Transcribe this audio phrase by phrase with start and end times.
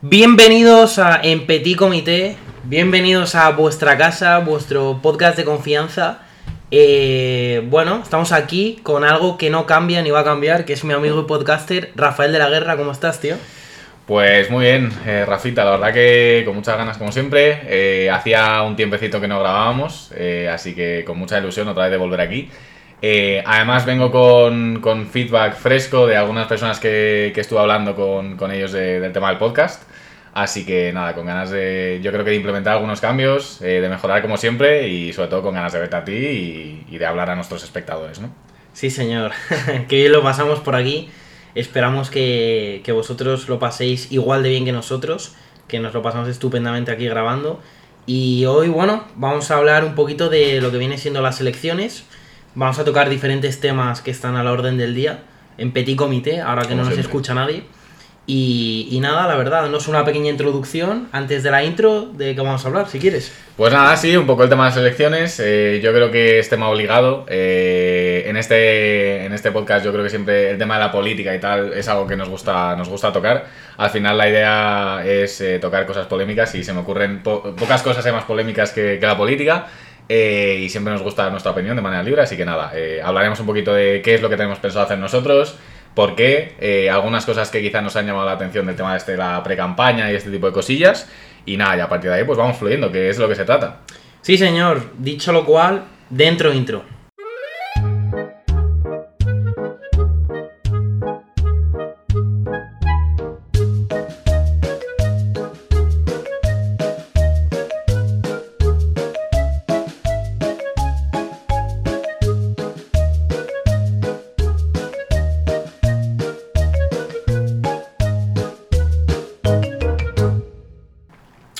[0.00, 6.20] Bienvenidos a En Petit Comité, bienvenidos a vuestra casa, vuestro podcast de confianza.
[6.70, 10.84] Eh, bueno, estamos aquí con algo que no cambia ni va a cambiar, que es
[10.84, 12.76] mi amigo y podcaster Rafael de la Guerra.
[12.76, 13.34] ¿Cómo estás, tío?
[14.06, 17.62] Pues muy bien, eh, Rafita, la verdad que con muchas ganas como siempre.
[17.64, 20.12] Eh, hacía un tiempecito que no grabábamos,
[20.52, 22.48] así que con mucha ilusión otra vez de volver aquí.
[23.00, 29.00] Eh, además vengo con, feedback fresco de algunas personas que, estuve hablando con, ellos de-
[29.00, 29.82] del tema del podcast.
[30.34, 33.88] Así que nada, con ganas de, yo creo que de implementar algunos cambios, eh, de
[33.88, 37.06] mejorar como siempre y sobre todo con ganas de verte a ti y, y de
[37.06, 38.30] hablar a nuestros espectadores, ¿no?
[38.72, 39.32] Sí, señor.
[39.88, 41.08] que bien lo pasamos por aquí.
[41.56, 45.34] Esperamos que, que vosotros lo paséis igual de bien que nosotros,
[45.66, 47.60] que nos lo pasamos estupendamente aquí grabando.
[48.06, 52.04] Y hoy, bueno, vamos a hablar un poquito de lo que viene siendo las elecciones.
[52.54, 55.20] Vamos a tocar diferentes temas que están a la orden del día,
[55.58, 57.08] en petit comité, ahora que Como no nos siempre.
[57.10, 57.62] escucha nadie.
[58.30, 62.34] Y, y nada, la verdad, no es una pequeña introducción antes de la intro de
[62.34, 63.32] qué vamos a hablar, si quieres.
[63.56, 65.40] Pues nada, sí, un poco el tema de las elecciones.
[65.42, 67.24] eh, yo creo que es tema obligado.
[67.28, 71.34] eh, en, este, en este podcast yo creo que siempre el tema de la política
[71.34, 73.46] y tal es algo que nos gusta, nos gusta tocar.
[73.78, 77.82] Al final la idea es eh, tocar cosas polémicas y se me ocurren po- pocas
[77.82, 79.68] cosas más polémicas que, que la política.
[80.08, 83.38] Eh, y siempre nos gusta nuestra opinión de manera libre, así que nada, eh, hablaremos
[83.40, 85.56] un poquito de qué es lo que tenemos pensado hacer nosotros,
[85.94, 88.98] por qué, eh, algunas cosas que quizás nos han llamado la atención del tema de
[88.98, 91.08] este, la pre-campaña y este tipo de cosillas.
[91.44, 93.44] Y nada, y a partir de ahí pues vamos fluyendo, que es lo que se
[93.44, 93.80] trata.
[94.20, 94.92] Sí, señor.
[94.98, 96.84] Dicho lo cual, dentro intro.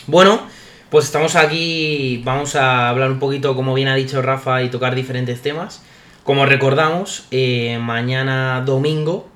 [0.08, 0.40] Bueno,
[0.88, 4.94] pues estamos aquí, vamos a hablar un poquito, como bien ha dicho Rafa, y tocar
[4.94, 5.82] diferentes temas.
[6.24, 9.28] Como recordamos, eh, mañana domingo,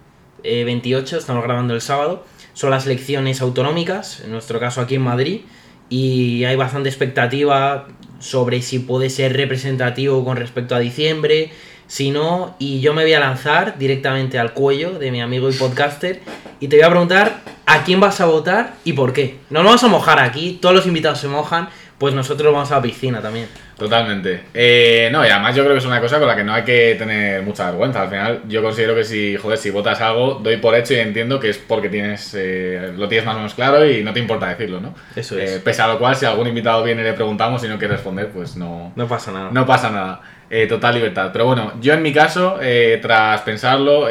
[0.43, 2.25] eh, 28, estamos grabando el sábado,
[2.55, 5.43] son las elecciones autonómicas, en nuestro caso aquí en Madrid,
[5.91, 7.89] y hay bastante expectativa
[8.19, 11.53] sobre si puede ser representativo con respecto a diciembre,
[11.87, 15.53] si no, y yo me voy a lanzar directamente al cuello de mi amigo y
[15.53, 16.23] podcaster
[16.61, 19.39] y te voy a preguntar a quién vas a votar y por qué.
[19.51, 21.69] No nos vamos a mojar aquí, todos los invitados se mojan,
[21.99, 23.47] pues nosotros vamos a la piscina también.
[23.79, 24.43] Totalmente.
[24.55, 26.63] Eh, no, y además yo creo que es una cosa con la que no hay
[26.63, 28.03] que tener mucha vergüenza.
[28.03, 31.41] Al final, yo considero que si, joder, si votas algo, doy por hecho y entiendo
[31.41, 34.49] que es porque tienes eh, lo tienes más o menos claro y no te importa
[34.49, 34.95] decirlo, ¿no?
[35.17, 35.51] Eso es.
[35.51, 37.95] Eh, pese a lo cual, si algún invitado viene y le preguntamos y no quiere
[37.95, 39.51] responder, pues no, No pasa nada.
[39.53, 40.21] no pasa nada.
[40.51, 41.31] Eh, total libertad.
[41.33, 44.03] Pero bueno, yo en mi caso, eh, tras pensarlo,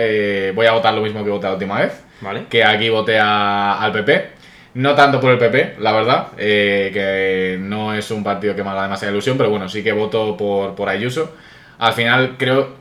[0.56, 2.04] voy a votar lo mismo que voté la última vez.
[2.50, 4.30] Que aquí voté a- al PP.
[4.76, 8.70] No tanto por el PP, la verdad, eh, que no es un partido que me
[8.70, 11.36] haga demasiada ilusión, pero bueno, sí que voto por, por Ayuso.
[11.80, 12.76] Al final creo,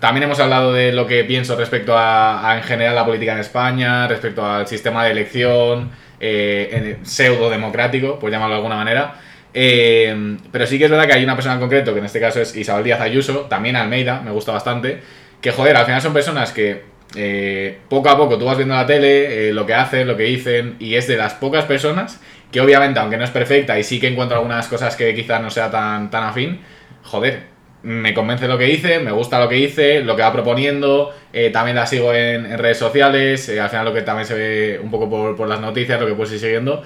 [0.00, 4.08] también hemos hablado de lo que pienso respecto a, en general la política en España,
[4.08, 9.14] respecto al sistema de elección eh, en- pseudo-democrático, por llamarlo de alguna manera.
[9.52, 12.20] Eh, pero sí que es verdad que hay una persona en concreto, que en este
[12.20, 15.02] caso es Isabel Díaz Ayuso, también Almeida, me gusta bastante,
[15.42, 16.82] que joder, al final son personas que
[17.14, 20.24] eh, poco a poco tú vas viendo la tele, eh, lo que hacen, lo que
[20.24, 22.20] dicen, y es de las pocas personas
[22.50, 25.50] que obviamente, aunque no es perfecta y sí que encuentro algunas cosas que quizás no
[25.50, 26.60] sea tan, tan afín,
[27.02, 31.12] joder, me convence lo que dice, me gusta lo que dice, lo que va proponiendo,
[31.32, 34.34] eh, también la sigo en, en redes sociales, eh, al final lo que también se
[34.34, 36.82] ve un poco por, por las noticias, lo que puedes ir siguiendo.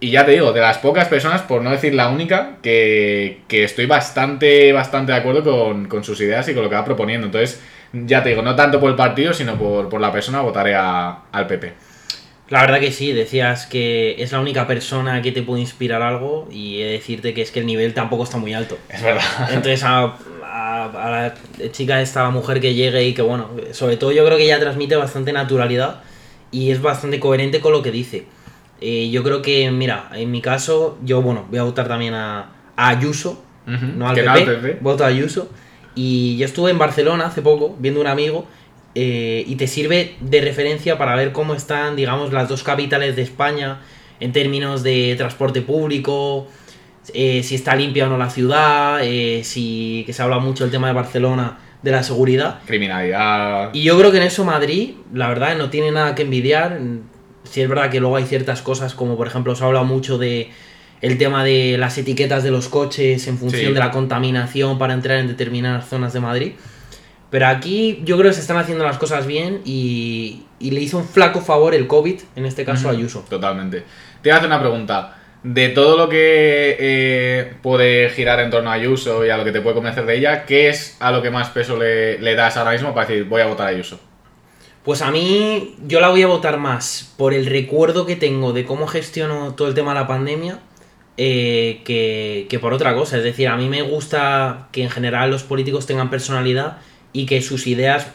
[0.00, 3.64] Y ya te digo, de las pocas personas, por no decir la única, que, que
[3.64, 7.26] estoy bastante, bastante de acuerdo con, con sus ideas y con lo que va proponiendo.
[7.26, 7.60] Entonces,
[7.92, 11.18] ya te digo, no tanto por el partido, sino por, por la persona, votaré a-
[11.32, 11.74] al PP.
[12.50, 16.48] La verdad que sí, decías que es la única persona que te puede inspirar algo
[16.50, 18.78] y he de decirte que es que el nivel tampoco está muy alto.
[18.88, 19.22] Es verdad.
[19.50, 21.34] Entonces a, a- a la
[21.72, 24.96] chica esta, mujer que llegue y que bueno, sobre todo yo creo que ella transmite
[24.96, 26.00] bastante naturalidad
[26.50, 28.24] y es bastante coherente con lo que dice.
[28.80, 32.50] Eh, yo creo que, mira, en mi caso, yo bueno, voy a votar también a,
[32.76, 34.78] a Ayuso, Ujú, no al que PP, no al PP.
[34.80, 35.50] voto a Ayuso.
[36.00, 38.46] Y yo estuve en Barcelona hace poco viendo un amigo
[38.94, 43.22] eh, y te sirve de referencia para ver cómo están, digamos, las dos capitales de
[43.22, 43.80] España
[44.20, 46.46] en términos de transporte público,
[47.14, 50.70] eh, si está limpia o no la ciudad, eh, si que se habla mucho el
[50.70, 52.60] tema de Barcelona de la seguridad.
[52.64, 53.70] Criminalidad.
[53.72, 56.78] Y yo creo que en eso Madrid, la verdad, no tiene nada que envidiar.
[57.42, 60.52] Si es verdad que luego hay ciertas cosas, como por ejemplo se habla mucho de
[61.00, 63.72] el tema de las etiquetas de los coches en función Sí.
[63.72, 66.52] de la contaminación para entrar en determinadas zonas de Madrid.
[67.30, 70.98] Pero aquí yo creo que se están haciendo las cosas bien y, y le hizo
[70.98, 73.24] un flaco favor el COVID, en este caso a Ayuso.
[73.28, 73.84] Totalmente.
[74.22, 75.14] Te voy a hacer una pregunta.
[75.44, 79.52] De todo lo que eh, puede girar en torno a Ayuso y a lo que
[79.52, 82.56] te puede convencer de ella, ¿qué es a lo que más peso le, le das
[82.56, 84.00] ahora mismo para decir voy a votar a Ayuso?
[84.82, 88.64] Pues a mí, yo la voy a votar más por el recuerdo que tengo de
[88.64, 90.58] cómo gestiono todo el tema de la pandemia
[91.20, 93.18] eh, que, que por otra cosa.
[93.18, 96.78] Es decir, a mí me gusta que en general los políticos tengan personalidad
[97.12, 98.06] y que sus ideas,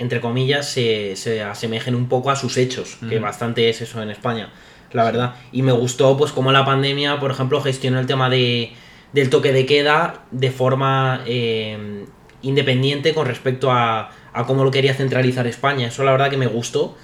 [0.00, 4.10] entre comillas, se, se asemejen un poco a sus hechos, que bastante es eso en
[4.10, 4.50] España,
[4.92, 5.34] la verdad.
[5.52, 8.72] Y me gustó, pues, como la pandemia, por ejemplo, gestionó el tema de,
[9.12, 12.04] del toque de queda de forma eh,
[12.42, 15.86] independiente con respecto a, a cómo lo quería centralizar España.
[15.86, 16.96] Eso la verdad que me gustó.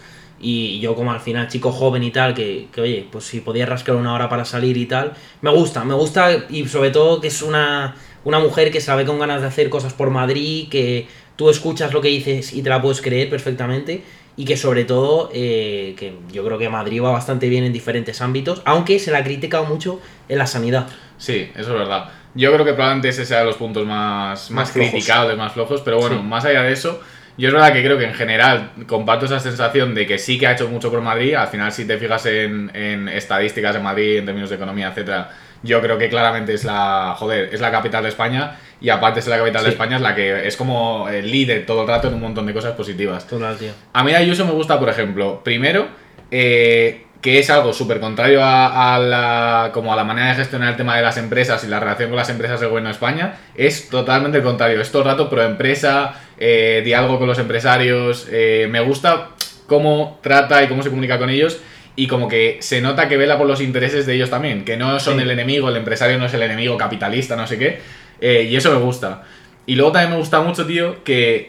[0.47, 3.65] Y yo como al final chico joven y tal, que, que, oye, pues si podía
[3.65, 7.29] rascar una hora para salir y tal, me gusta, me gusta y sobre todo que
[7.29, 7.95] es una,
[8.25, 11.07] una mujer que sabe con ganas de hacer cosas por Madrid, que
[11.37, 14.03] tú escuchas lo que dices y te la puedes creer perfectamente
[14.37, 18.21] y que sobre todo, eh, que yo creo que Madrid va bastante bien en diferentes
[18.21, 20.89] ámbitos, aunque se la ha criticado mucho en la sanidad.
[21.17, 22.11] Sí, eso es verdad.
[22.35, 25.81] Yo creo que probablemente ese sea de los puntos más, más, Más criticados, más flojos,
[25.83, 26.23] pero bueno, Sí.
[26.25, 27.01] más allá de eso,
[27.37, 30.47] yo es verdad que creo que en general comparto esa sensación de que sí que
[30.47, 31.35] ha hecho mucho por Madrid.
[31.35, 35.31] Al final, si te fijas en, en estadísticas de Madrid, en términos de economía, etcétera,
[35.65, 39.23] yo creo que claramente es la, joder, es la capital de España y aparte de
[39.23, 39.71] ser la capital de.
[39.71, 42.53] España es la que es como el líder todo el rato en un montón de
[42.53, 43.27] cosas positivas.
[43.27, 43.73] Total, tío.
[43.93, 45.89] A mí de Ayuso me gusta, por ejemplo, primero,
[46.31, 50.69] eh, que es algo súper contrario a, a la, como a la manera de gestionar
[50.69, 53.37] el tema de las empresas y la relación con las empresas del gobierno de España,
[53.55, 54.79] es totalmente el contrario.
[54.79, 59.31] Es todo el rato pro empresa, eh, diálogo con los empresarios, eh, me gusta
[59.67, 61.59] cómo trata y cómo se comunica con ellos
[61.97, 65.01] y como que se nota que vela por los intereses de ellos también, que no
[65.01, 65.23] son Sí.
[65.23, 67.81] el enemigo, el empresario no es el enemigo capitalista, no sé qué,
[68.21, 69.23] eh, y eso me gusta.
[69.65, 71.49] Y luego también me gusta mucho, tío, que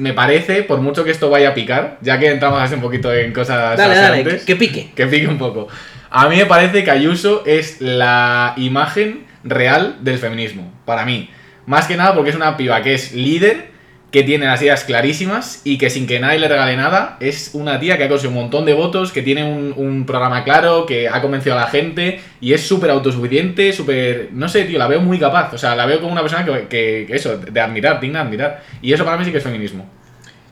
[0.00, 3.12] me parece, por mucho que esto vaya a picar, ya que entramos así un poquito
[3.12, 4.90] en cosas Dale, dale, que, que pique.
[4.94, 5.68] que pique un poco.
[6.10, 11.30] A mí me parece que Ayuso es la imagen real del feminismo, para mí.
[11.66, 13.69] Más que nada porque es una piba que es líder,
[14.10, 17.78] que tiene las ideas clarísimas y que sin que nadie le regale nada, es una
[17.78, 21.08] tía que ha conseguido un montón de votos, que tiene un, un programa claro, que
[21.08, 24.30] ha convencido a la gente y es súper autosuficiente, súper...
[24.32, 25.54] No sé, tío, la veo muy capaz.
[25.54, 28.24] O sea, la veo como una persona que, que- que eso, de admirar, digna de
[28.26, 28.64] admirar.
[28.82, 29.88] Y eso para mí sí que es feminismo.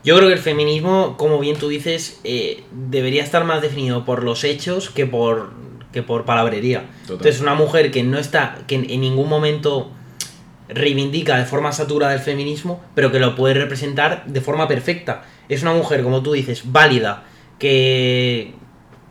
[0.04, 4.22] Yo creo que el feminismo, como bien tú dices, eh, debería estar más definido por
[4.22, 5.50] los hechos que por,
[5.92, 6.84] que por palabrería.
[7.02, 7.16] Total.
[7.16, 9.90] Entonces, una mujer que no está, que en, en ningún momento
[10.68, 15.22] reivindica de forma saturada el feminismo, pero que lo puede representar de forma perfecta.
[15.48, 17.24] Es una mujer, como tú dices, válida,
[17.58, 18.52] que,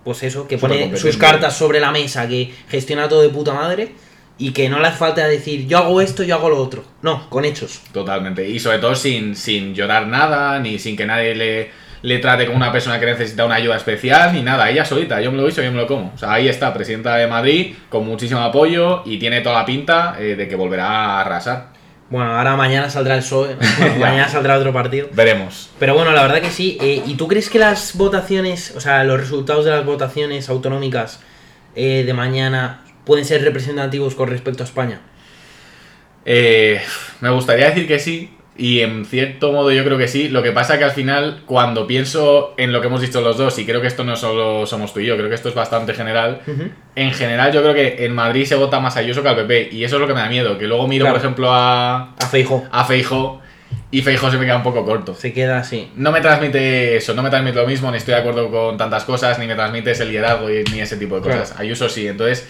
[0.04, 3.94] pues eso, que pone sus cartas sobre la mesa, que gestiona todo de puta madre
[4.38, 6.84] y que no le hace falta decir yo hago esto, yo hago lo otro.
[7.02, 7.82] No, con hechos.
[7.92, 8.48] Totalmente.
[8.48, 11.72] Y sobre todo sin, sin llorar nada, ni sin que nadie le,
[12.02, 14.70] le trate como una persona que necesita una ayuda especial, ni nada.
[14.70, 16.12] Ella solita, yo me lo hizo, yo me lo como.
[16.14, 20.16] O sea, ahí está, presidenta de Madrid, con muchísimo apoyo y tiene toda la pinta
[20.20, 21.78] eh, de que volverá a arrasar.
[22.10, 25.10] Bueno, ahora mañana saldrá el PSOE, bueno, mañana saldrá otro partido.
[25.12, 25.70] Veremos.
[25.78, 26.78] Pero bueno, la verdad que sí.
[26.82, 31.20] eh, ¿Y tú crees que las votaciones, o sea, los resultados de las votaciones autonómicas
[31.76, 35.02] eh, de mañana pueden ser representativos con respecto a España?
[36.24, 36.82] Eh,
[37.20, 40.30] me gustaría decir que sí, y en cierto modo yo creo que sí.
[40.30, 43.58] Lo que pasa que al final, cuando pienso en lo que hemos dicho los dos,
[43.60, 45.94] y creo que esto no solo somos tú y yo, creo que esto es bastante
[45.94, 46.42] general,
[46.96, 49.70] en general yo creo que en Madrid se vota más a Ayuso que al PP,
[49.72, 51.16] y eso es lo que me da miedo, que luego miro, Claro.
[51.18, 52.66] por ejemplo, a, A Feijo.
[52.72, 53.42] a Feijo
[53.92, 55.14] y Feijo se me queda un poco corto.
[55.14, 55.90] Se queda así.
[55.96, 59.04] No me transmite eso, no me transmite lo mismo, ni estoy de acuerdo con tantas
[59.06, 61.50] cosas, ni me transmite ese liderazgo ni ese tipo de cosas.
[61.52, 61.62] Claro.
[61.64, 62.48] Ayuso sí, entonces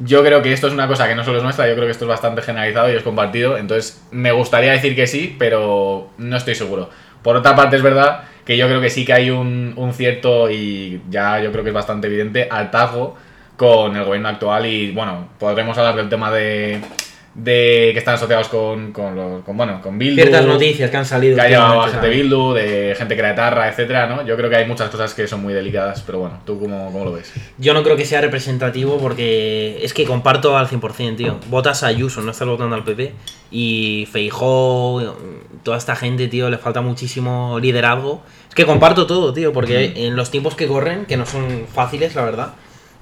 [0.00, 1.92] yo creo que esto es una cosa que no solo es nuestra, yo creo que
[1.92, 6.36] esto es bastante generalizado y es compartido, entonces me gustaría decir que sí, pero no
[6.36, 6.90] estoy seguro.
[7.22, 10.50] Por otra parte es verdad que yo creo que sí que hay un, un cierto,
[10.50, 13.16] y ya yo creo que es bastante evidente, hartazgo
[13.56, 16.80] con el gobierno actual y bueno, podremos hablar del tema de,
[17.32, 20.16] de que están asociados con, con, los- con, bueno, con Bildu.
[20.16, 21.36] Ciertas noticias que han salido.
[21.36, 22.16] Que ha últimamente gente de.
[22.16, 24.26] Bildu, de gente etarra, etcétera, ¿no?
[24.26, 27.04] Yo creo que hay muchas cosas que son muy delicadas, pero bueno, ¿tú cómo, cómo
[27.04, 27.32] lo ves?
[27.58, 31.38] Yo no creo que sea representativo porque es que comparto al 100%, tío.
[31.48, 33.12] Votas a Ayuso, no estás votando al PP.
[33.52, 35.16] Y Feijó,
[35.62, 38.22] toda esta gente, tío, le falta muchísimo liderazgo.
[38.48, 42.14] Es que comparto todo, tío, porque en los tiempos que corren, que no son fáciles,
[42.16, 42.54] la verdad,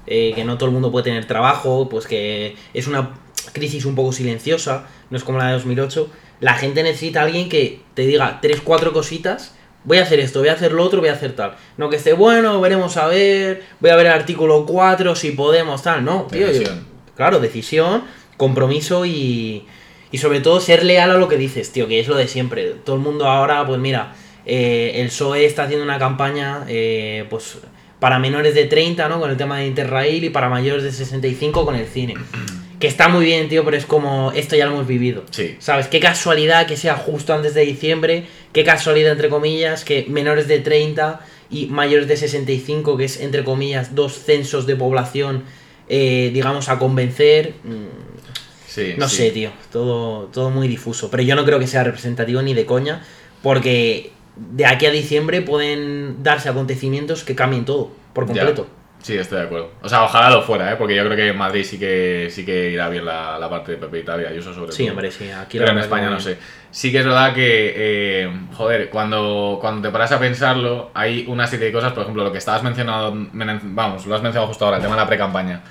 [0.05, 3.09] eh, que no todo el mundo puede tener trabajo, pues que es una
[3.53, 6.09] crisis un poco silenciosa, no es como la de 2008,
[6.41, 9.55] la gente necesita a alguien que te diga tres, cuatro cositas
[9.85, 11.55] voy a hacer esto, voy a hacer lo otro, voy a hacer tal.
[11.77, 15.81] No que esté bueno, veremos a ver, voy a ver el artículo 4, si podemos,
[15.83, 16.03] tal.
[16.03, 16.41] No, tío.
[16.41, 16.85] yo- Decisión.
[17.15, 18.03] claro, decisión,
[18.37, 19.65] compromiso y,
[20.11, 22.75] y sobre todo ser leal a lo que dices, tío, que es lo de siempre.
[22.85, 24.13] Todo el mundo ahora, pues mira,
[24.45, 27.57] eh, el PSOE está haciendo una campaña eh, pues
[27.99, 29.19] para menores de 30, ¿no?
[29.19, 32.15] Con el tema de Interrail y para mayores de 65 con el cine.
[32.79, 35.25] Que está muy bien, tío, pero es como esto ya lo hemos vivido.
[35.31, 35.57] Sí.
[35.59, 35.87] ¿Sabes?
[35.87, 40.59] Qué casualidad que sea justo antes de diciembre, qué casualidad, entre comillas, que menores de
[40.59, 41.19] 30
[41.51, 45.43] y mayores de 65, que es, entre comillas, dos censos de población,
[45.89, 47.53] eh, digamos, a convencer.
[47.63, 47.85] Mm,
[48.67, 49.15] Sí, no sí.
[49.17, 51.09] sé, tío, todo, todo muy difuso.
[51.09, 53.03] Pero yo no creo que sea representativo ni de coña,
[53.41, 58.45] porque de aquí a diciembre pueden darse acontecimientos que cambien todo, por Ya.
[59.01, 59.71] Sí, estoy de acuerdo.
[59.81, 60.75] O sea, ojalá lo fuera, ¿eh?
[60.77, 63.71] Porque yo creo que en Madrid sí que, sí que irá bien la, la parte
[63.71, 64.91] de Pepe Italia, Ayuso sobre Sí, todo.
[64.91, 66.37] hombre, sí, aquí Pero en España no sé.
[66.69, 71.47] Sí que es verdad que, eh, joder, cuando, cuando te paras a pensarlo, hay una
[71.47, 74.65] serie de cosas, por ejemplo, lo que estabas mencionando, men- vamos, lo has mencionado justo
[74.65, 75.61] ahora, el tema de la pre-campaña.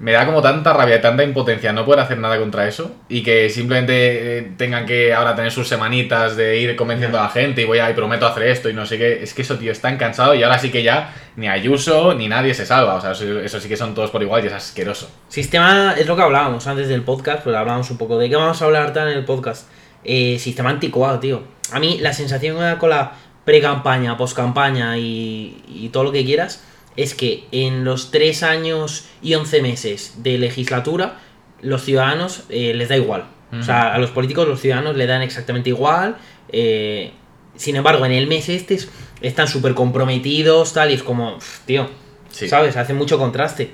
[0.00, 3.22] Me da como tanta rabia y tanta impotencia no poder hacer nada contra eso y
[3.22, 7.60] que simplemente eh, tengan que ahora tener sus semanitas de ir convenciendo a la gente
[7.60, 9.22] y voy a y prometo hacer esto y no sé qué.
[9.22, 12.54] Es que eso, tío, están cansados y ahora sí que ya ni Ayuso ni nadie
[12.54, 12.94] se salva.
[12.94, 15.10] O sea, eso, eso sí que son todos por igual y es asqueroso.
[15.28, 18.62] Sistema es lo que hablábamos antes del podcast, pues hablábamos un poco de qué vamos
[18.62, 19.68] a hablar tal en el podcast.
[20.02, 21.42] Eh, sistema anticuado, tío.
[21.72, 23.12] A mí la sensación con la
[23.44, 26.64] pre-campaña, post-campaña y, y todo lo que quieras
[26.96, 31.18] es que en los 3 años y 11 meses de legislatura,
[31.62, 33.24] los ciudadanos eh, les da igual.
[33.58, 36.16] O sea, a los políticos los ciudadanos le dan exactamente igual.
[36.52, 37.12] eh,
[37.56, 38.88] sin embargo, en el mes este es-
[39.20, 41.88] están súper comprometidos, tal, y es como, pff, tío,
[42.30, 42.48] Sí.
[42.48, 42.76] ¿sabes?
[42.76, 43.70] Hace mucho contraste.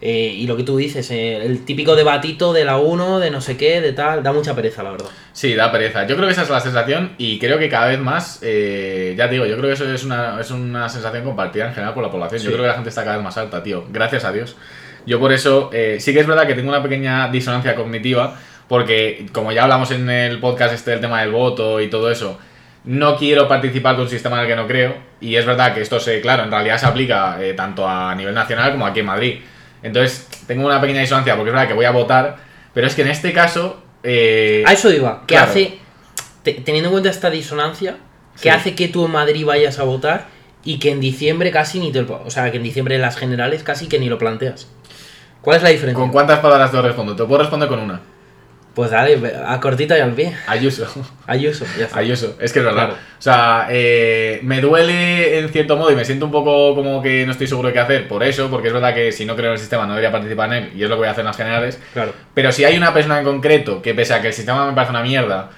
[0.00, 3.40] Eh, y lo que tú dices, eh, el típico debatito de la 1, de no
[3.40, 5.08] sé qué, de tal, da mucha pereza, la verdad.
[5.32, 6.06] Sí, da pereza.
[6.06, 9.26] Yo creo que esa es la sensación y creo que cada vez más, eh, ya
[9.26, 12.04] te digo, yo creo que eso es una, es una sensación compartida en general por
[12.04, 12.40] la población.
[12.40, 13.86] Yo creo que la gente está cada vez más alta, tío.
[13.90, 14.56] Gracias a Dios.
[15.04, 18.38] Yo por eso, eh, sí que es verdad que tengo una pequeña disonancia cognitiva
[18.68, 22.38] porque, como ya hablamos en el podcast este del tema del voto y todo eso,
[22.84, 25.80] no quiero participar de un sistema en el que no creo y es verdad que
[25.80, 29.06] esto se, claro, en realidad se aplica eh, tanto a nivel nacional como aquí en
[29.06, 29.38] Madrid.
[29.82, 32.36] Entonces, tengo una pequeña disonancia porque es verdad que voy a votar,
[32.74, 33.82] pero es que en este caso...
[34.02, 35.50] eh, A eso iba, que claro.
[35.50, 35.78] hace,
[36.42, 37.96] te- teniendo en cuenta esta disonancia,
[38.34, 38.48] que Sí.
[38.50, 40.26] hace que tú en Madrid vayas a votar
[40.64, 43.16] y que en diciembre casi ni te lo, O sea, que en diciembre en las
[43.16, 44.68] generales casi que ni lo planteas.
[45.40, 46.00] ¿Cuál es la diferencia?
[46.00, 47.14] ¿Con cuántas palabras te respondo?
[47.16, 48.00] Te puedo responder con una.
[48.78, 50.36] Pues dale, a cortita y al pie.
[50.46, 50.86] Ayuso.
[51.26, 51.98] Ayuso, ya está.
[51.98, 52.36] Ayuso.
[52.40, 52.84] Es que es verdad.
[52.90, 53.00] Claro.
[53.18, 57.26] O sea, eh, me duele en cierto modo y me siento un poco como que
[57.26, 59.46] no estoy seguro de qué hacer por eso, porque es verdad que si no creo
[59.46, 61.22] en el sistema no debería participar en él y es lo que voy a hacer
[61.22, 61.80] en las generales.
[61.92, 62.12] Claro.
[62.32, 64.90] Pero si hay una persona en concreto que pese a que el sistema me parece
[64.92, 65.50] una mierda,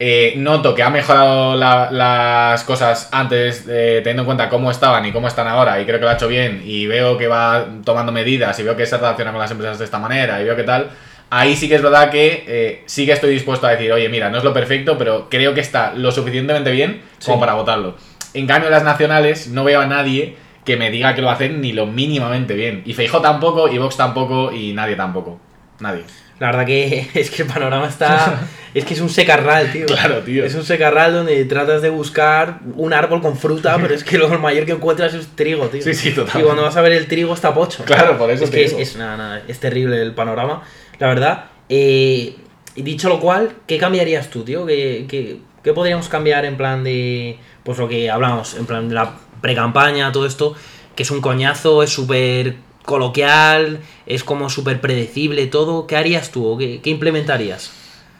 [0.00, 5.06] eh, noto que ha mejorado la- las cosas antes, eh, teniendo en cuenta cómo estaban
[5.06, 7.66] y cómo están ahora, y creo que lo ha hecho bien, y veo que va
[7.84, 10.56] tomando medidas, y veo que se relaciona con las empresas de esta manera, y veo
[10.56, 10.90] que tal,
[11.30, 14.30] ahí sí que es verdad que eh, sí que estoy dispuesto a decir, oye, mira,
[14.30, 17.40] no es lo perfecto, pero creo que está lo suficientemente bien como Sí.
[17.40, 17.96] para votarlo.
[18.34, 21.60] En cambio, en las nacionales no veo a nadie que me diga que lo hacen
[21.60, 22.82] ni lo mínimamente bien.
[22.84, 25.40] Y Feijo tampoco, y Vox tampoco, y nadie tampoco.
[25.80, 26.02] Nadie.
[26.38, 28.40] La verdad que es que el panorama está.
[28.74, 29.86] es que es un secarral, tío.
[29.86, 30.44] Claro, tío.
[30.44, 34.28] Es un secarral donde tratas de buscar un árbol con fruta, pero es que lo
[34.38, 35.82] mayor que encuentras es trigo, tío.
[35.82, 36.40] Sí, sí, total.
[36.40, 37.84] Y cuando vas a ver el trigo está pocho.
[37.84, 38.82] Claro, por eso Es te que es, digo.
[38.82, 40.62] es, nada, nada, es terrible el panorama,
[40.98, 41.44] la verdad.
[41.68, 42.36] Eh,
[42.76, 44.66] dicho lo cual, ¿qué cambiarías tú, tío?
[44.66, 47.38] ¿Qué, qué, qué podríamos cambiar en plan de.
[47.62, 50.54] Pues lo que hablamos, en plan de la pre-campaña, todo esto,
[50.94, 55.86] que es un coñazo, es súper coloquial, es como súper predecible todo.
[55.86, 57.72] ¿Qué harías tú o qué, qué implementarías?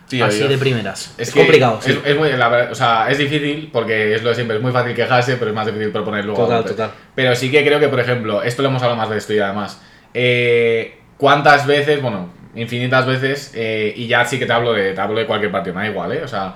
[0.09, 1.15] Tío, Así de primeras.
[1.19, 1.91] Es, que complicado, sí.
[1.91, 4.63] Es, es muy, la verdad, o sea, es difícil porque es lo de siempre, es
[4.63, 6.45] muy fácil quejarse, pero es más difícil proponer luego.
[6.45, 6.93] Total, total.
[7.15, 9.39] Pero sí que creo que, por ejemplo, esto lo hemos hablado más de esto y
[9.39, 9.81] además,
[10.15, 15.01] eh, ¿cuántas veces, bueno, infinitas veces, eh, y ya sí que te hablo de, te
[15.01, 16.23] hablo de cualquier partido, me da igual, ¿eh?
[16.25, 16.55] O sea,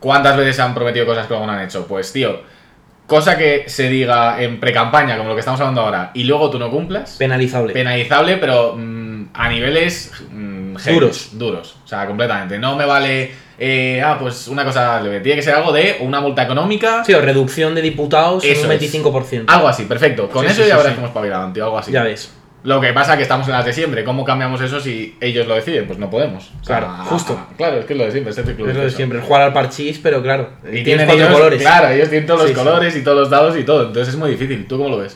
[0.00, 1.86] ¿cuántas veces se han prometido cosas que luego no han hecho?
[1.86, 2.40] Pues, tío,
[3.06, 6.58] cosa que se diga en pre-campaña, como lo que estamos hablando ahora, y luego tú
[6.58, 7.72] no cumplas, Penalizable.
[7.72, 11.28] penalizable, pero mm, a niveles mm, heavy, Duros.
[11.38, 11.76] Duros.
[11.84, 12.58] O sea, completamente.
[12.58, 13.30] No me vale.
[13.58, 15.20] eh, ah, pues una cosa leve.
[15.20, 17.04] Tiene que ser algo de una multa económica.
[17.04, 18.92] sí, o reducción de diputados en un es.
[18.92, 19.44] 25%.
[19.46, 20.28] Algo así, perfecto.
[20.28, 21.64] Con Sí, eso sí, ya sí, que hemos espabilado, tío.
[21.64, 21.92] Algo así.
[21.92, 22.32] Ya ves.
[22.64, 24.04] Lo que pasa es que estamos en las de siempre.
[24.04, 25.86] ¿Cómo cambiamos eso si ellos lo deciden?
[25.86, 26.50] Pues no podemos.
[26.62, 27.38] O sea, Claro, justo.
[27.58, 28.30] Claro, es que es lo de siempre.
[28.30, 30.48] Este ciclo Es lo de siempre, jugar al parchís, pero claro.
[30.72, 31.60] Y tienen cuatro ellos, colores.
[31.60, 32.54] Claro, ellos tienen todos los sí.
[32.54, 33.88] colores y todos los dados y todo.
[33.88, 34.66] Entonces es muy difícil.
[34.66, 35.14] ¿Tú cómo lo ves?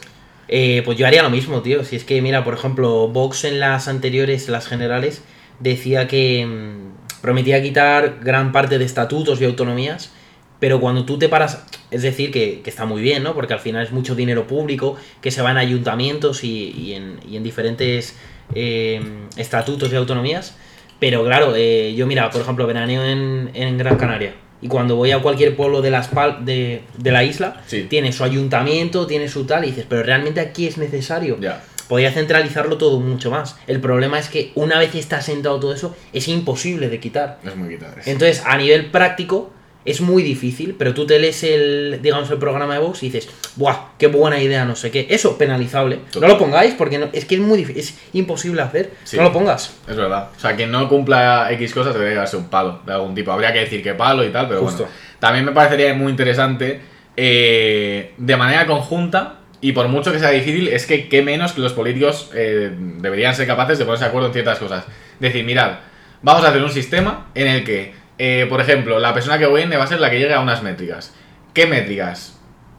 [0.48, 1.84] Eh, pues yo haría lo mismo, tío.
[1.84, 5.22] Si es que, mira, por ejemplo, Vox en las anteriores, las generales,
[5.58, 10.12] decía que mm, prometía quitar gran parte de estatutos y autonomías,
[10.60, 13.34] pero cuando tú te paras, es decir, que, que está muy bien, ¿no?
[13.34, 17.20] Porque al final es mucho dinero público que se va en ayuntamientos y, y en,
[17.28, 18.16] y en diferentes
[18.54, 19.00] eh,
[19.36, 20.56] estatutos y autonomías.
[21.00, 24.34] Pero claro, eh, yo mira, por ejemplo, veraneo en, en Gran Canaria.
[24.60, 27.86] Y cuando voy a cualquier pueblo de, las pal- de, de la isla, Sí.
[27.88, 31.38] tiene su ayuntamiento, tiene su tal, y dices, pero realmente aquí es necesario.
[31.40, 31.62] Ya.
[31.88, 33.56] Podría centralizarlo todo mucho más.
[33.68, 37.38] El problema es que una vez está sentado todo eso, es imposible de quitar.
[37.46, 37.94] Es muy quitado.
[38.04, 39.52] Entonces, a nivel práctico,
[39.90, 43.28] es muy difícil, pero tú te lees el, digamos, el programa de Vox y dices,
[43.56, 43.90] ¡buah!
[43.98, 44.64] ¡Qué buena idea!
[44.64, 45.06] No sé qué.
[45.10, 45.96] Eso, penalizable.
[46.10, 46.28] Total.
[46.28, 48.90] No lo pongáis porque no- es que es muy difícil, es imposible hacer.
[49.04, 49.16] Sí.
[49.16, 49.74] No lo pongas.
[49.88, 50.28] Es verdad.
[50.36, 53.32] O sea, quien no cumpla X cosas debería llevarse un palo de algún tipo.
[53.32, 54.84] Habría que decir qué palo y tal, pero Justo.
[54.84, 54.92] bueno.
[55.18, 56.80] También me parecería muy interesante,
[57.16, 61.60] eh, de manera conjunta, y por mucho que sea difícil, es que qué menos que
[61.60, 64.84] los políticos eh, deberían ser capaces de ponerse de acuerdo en ciertas cosas.
[65.18, 65.78] Decir, mirad,
[66.22, 69.76] vamos a hacer un sistema en el que, eh, por ejemplo, la persona que gobierne
[69.76, 71.14] va a ser la que llegue a unas métricas.
[71.54, 72.34] ¿Qué métricas?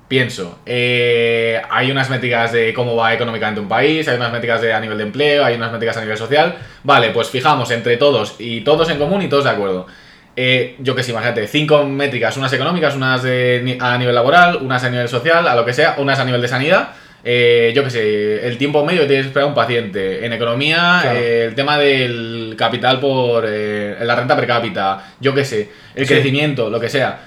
[0.08, 4.74] Pienso, eh, hay unas métricas de cómo va económicamente un país, hay unas métricas de,
[4.74, 6.58] a nivel de empleo, hay unas métricas a nivel social.
[6.84, 9.86] Vale, pues fijamos entre todos y todos en común y todos de acuerdo.
[10.36, 14.84] Eh, yo que sé, imagínate, cinco métricas, unas económicas, unas de, a nivel laboral, unas
[14.84, 16.90] a nivel social, a lo que sea, unas a nivel de sanidad.
[17.24, 20.26] Eh, yo que sé, el tiempo medio que tienes que esperar un paciente.
[20.26, 21.20] En economía, Claro.
[21.20, 26.08] eh, el tema del capital por eh, la renta per cápita, yo que sé, el
[26.08, 26.14] Sí.
[26.14, 27.20] crecimiento, lo que sea.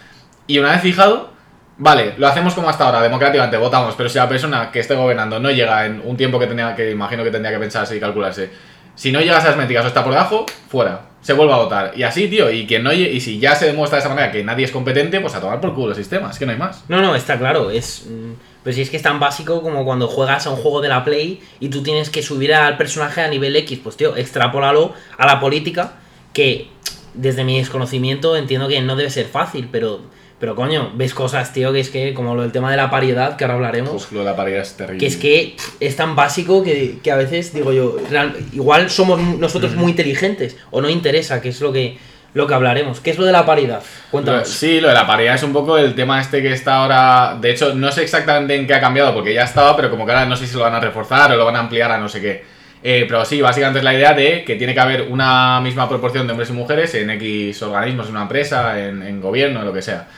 [0.47, 1.33] Y una vez fijado,
[1.77, 5.39] vale, lo hacemos como hasta ahora, democráticamente, votamos, pero si la persona que esté gobernando
[5.41, 8.51] no llega en un tiempo que tenía que imagino que tendría que pensarse y calcularse,
[8.95, 11.93] si no llega a esas métricas o está por debajo, fuera, se vuelve a votar.
[11.97, 14.43] Y así, tío, y quien no y si ya se demuestra de esa manera que
[14.45, 16.85] nadie es competente, pues a tomar por culo el sistema, es que no hay más.
[16.89, 17.71] No, no, está claro.
[17.71, 18.07] Es.
[18.09, 18.33] mm,
[18.63, 21.05] Pues si es que es tan básico como cuando juegas a un juego de la
[21.05, 23.81] Play y tú tienes que subir al personaje a nivel X.
[23.83, 25.95] Pues tío, extrapólalo a la política,
[26.33, 26.69] que
[27.15, 30.01] desde mi desconocimiento entiendo que no debe ser fácil, pero.
[30.43, 33.37] Pero coño, ves cosas, tío, que es que, como lo del tema de la paridad,
[33.37, 34.99] que ahora hablaremos, Uf, lo de la paridad es terrible.
[34.99, 39.21] que es que es tan básico que, que a veces digo yo, real- igual somos
[39.39, 41.97] nosotros muy inteligentes o no interesa, que es lo que,
[42.35, 43.01] lo que hablaremos.
[43.01, 43.83] ¿Qué es lo de la paridad?
[44.11, 44.49] Cuéntanos.
[44.49, 47.37] Sí, lo de la paridad es un poco el tema este que está ahora.
[47.41, 50.13] De hecho, no sé exactamente en qué ha cambiado, porque ya estaba, pero como que
[50.13, 52.09] ahora no sé si lo van a reforzar o lo van a ampliar a no
[52.09, 52.45] sé qué.
[52.85, 56.27] Eh, pero sí, básicamente es la idea de que tiene que haber una misma proporción
[56.27, 59.73] de hombres y mujeres en X organismos, en una empresa, en, en gobierno, en lo
[59.73, 60.09] que sea.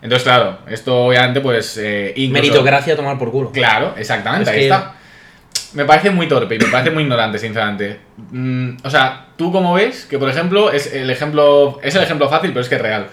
[0.00, 1.76] Entonces, claro, esto obviamente, pues.
[1.78, 3.50] Eh, incluso- Meritocracia a tomar por culo.
[3.52, 4.92] Claro, exactamente, Es ahí que- está.
[5.74, 7.98] Me parece muy torpe y me parece muy ignorante, sinceramente.
[8.30, 11.78] Mm, o sea, tú como ves, que por ejemplo, es el ejemplo.
[11.82, 13.08] Es el ejemplo fácil, pero es que es real.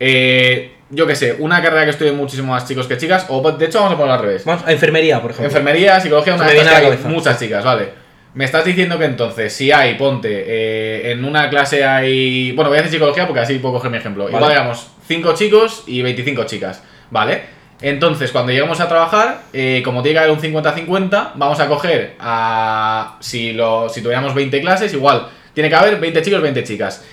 [0.00, 3.64] Eh, yo qué sé, una carrera que estudian muchísimo más chicos que chicas, o de
[3.64, 4.44] hecho vamos a ponerlo al revés.
[4.44, 5.46] Vamos a enfermería, por ejemplo.
[5.46, 8.02] Enfermería, psicología, una de hay muchas chicas, vale.
[8.34, 12.52] Me estás diciendo que entonces, si hay, ponte, eh, en una clase hay.
[12.52, 14.24] Bueno, voy a decir psicología porque así puedo coger mi ejemplo.
[14.24, 14.36] Vale.
[14.36, 17.42] Igual digamos 5 chicos y 25 chicas, ¿vale?
[17.82, 22.14] Entonces, cuando lleguemos a trabajar, eh, como tiene que haber un 50-50, vamos a coger
[22.20, 23.16] a.
[23.20, 27.04] Si, lo, si tuviéramos 20 clases, igual, tiene que haber 20 chicos, 20 chicas.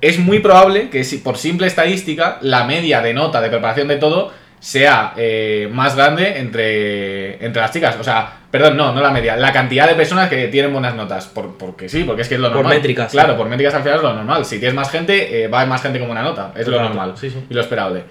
[0.00, 3.96] Es muy probable que, si, por simple estadística, la media de nota de preparación de
[3.96, 7.96] todo sea eh, más grande entre, entre las chicas.
[7.98, 11.26] O sea, perdón, no, no la media, la cantidad de personas que tienen buenas notas.
[11.26, 12.74] Por, porque sí, porque es que es lo Por normal.
[12.76, 13.38] métricas, Claro, sí.
[13.38, 14.44] por métricas al final es lo normal.
[14.44, 16.52] Si tienes más gente, eh, va a haber más gente con buena nota.
[16.56, 17.38] Es lo Claro, normal sí, sí.
[17.48, 18.04] y lo esperable.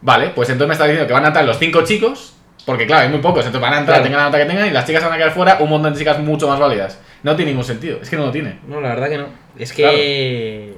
[0.00, 2.34] Vale, pues entonces me estás diciendo que van a entrar los cinco chicos,
[2.64, 4.04] porque claro, hay muy pocos, entonces van a entrar, Claro.
[4.04, 5.98] tengan la nota que tengan, y las chicas van a quedar fuera, un montón de
[5.98, 6.98] chicas mucho más válidas.
[7.22, 8.58] No tiene ningún sentido, es que no lo tiene.
[8.68, 9.26] No, la verdad que no.
[9.58, 10.74] Es que.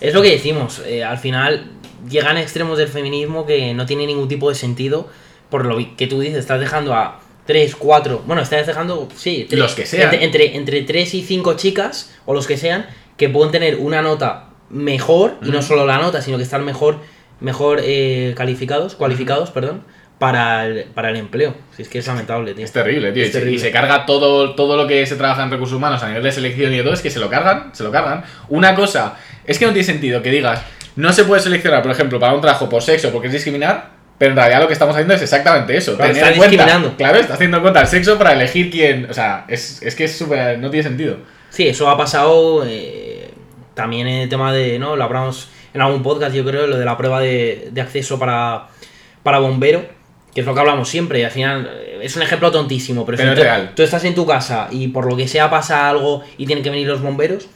[0.00, 0.82] Es lo que decimos.
[0.86, 1.70] eh, al final
[2.10, 5.08] llegan extremos del feminismo que no tiene ningún tipo de sentido.
[5.50, 8.22] Por lo que tú dices, estás dejando a 3, 4.
[8.26, 9.06] Bueno, estás dejando.
[9.14, 10.12] Sí, Los que sean.
[10.14, 14.02] Entre, entre, entre 3 y 5 chicas, o los que sean, que pueden tener una
[14.02, 16.98] nota mejor, y no solo la nota, sino que están mejor,
[17.40, 19.82] mejor eh, calificados, cualificados, perdón,
[20.18, 21.54] para el, para el empleo.
[21.76, 22.64] Si es que es lamentable, tío.
[22.64, 23.22] Es terrible, tío.
[23.24, 23.56] Es y, se- terrible.
[23.56, 26.30] y se carga todo, todo lo que se trabaja en recursos humanos a nivel de
[26.32, 28.22] selección y de todo, es que se lo cargan, se lo cargan.
[28.48, 30.62] Una cosa, es que no tiene sentido que digas,
[30.94, 34.30] no se puede seleccionar, por ejemplo, para un trabajo por sexo porque es discriminar, pero
[34.32, 35.96] en realidad lo que estamos haciendo es exactamente eso.
[35.96, 36.96] Claro, tener está en cuenta- discriminando.
[36.96, 39.10] Claro, está haciendo en cuenta el sexo para elegir quién.
[39.10, 40.58] O sea, es, es que es súper.
[40.60, 41.16] No tiene sentido.
[41.50, 43.30] Sí, eso ha pasado eh,
[43.74, 44.94] también en el tema de, ¿no?
[44.94, 48.68] Lo hablamos en algún podcast, yo creo, lo de la prueba de, de acceso para,
[49.22, 49.84] para bombero,
[50.34, 53.16] que es lo que hablamos siempre, y al final eh, es un ejemplo tontísimo, pero,
[53.18, 53.72] Pero si es tú, real.
[53.76, 56.70] tú estás en tu casa y por lo que sea pasa algo y tienen que
[56.70, 57.46] venir los bomberos,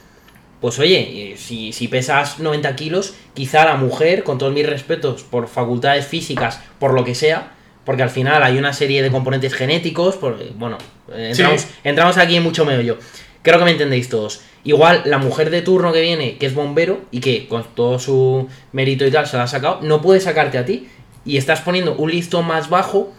[0.61, 5.23] pues oye, eh, si, si pesas 90 kilos, quizá la mujer, con todos mis respetos,
[5.23, 7.53] por facultades físicas, por lo que sea,
[7.85, 10.79] porque al final hay una serie de componentes genéticos, por, eh, bueno,
[11.15, 11.69] entramos, Sí.
[11.85, 12.99] entramos aquí en mucho meollo.
[13.43, 14.41] Creo que me entendéis todos.
[14.67, 18.49] Igual la mujer de turno que viene, que es bombero y que con todo su
[18.73, 20.89] mérito y tal se la ha sacado, no puede sacarte a ti.
[21.25, 23.13] Y estás poniendo un listón más bajo,